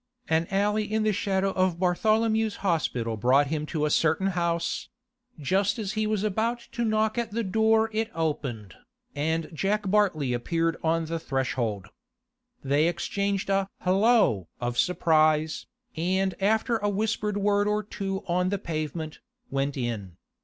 An 0.27 0.47
alley 0.49 0.91
in 0.91 1.03
the 1.03 1.13
shadow 1.13 1.51
of 1.51 1.77
Bartholomew's 1.79 2.55
Hospital 2.65 3.17
brought 3.17 3.45
him 3.53 3.67
to 3.67 3.85
a 3.85 3.91
certain 3.91 4.29
house: 4.33 4.89
just 5.39 5.77
as 5.77 5.91
he 5.93 6.07
was 6.07 6.23
about 6.23 6.67
to 6.71 6.83
knock 6.83 7.19
at 7.19 7.29
the 7.29 7.43
door 7.43 7.87
it 7.93 8.09
opened, 8.15 8.73
and 9.13 9.47
Jack 9.53 9.87
Bartley 9.91 10.33
appeared 10.33 10.75
on 10.83 11.05
the 11.05 11.19
threshold. 11.19 11.89
They 12.63 12.87
exchanged 12.87 13.51
a 13.51 13.69
'Holloa!' 13.81 14.47
of 14.59 14.75
surprise, 14.79 15.67
and 15.95 16.33
after 16.41 16.77
a 16.77 16.89
whispered 16.89 17.37
word 17.37 17.67
or 17.67 17.83
two 17.83 18.23
on 18.25 18.49
the 18.49 18.57
pavement, 18.57 19.19
went 19.51 19.77
in. 19.77 20.17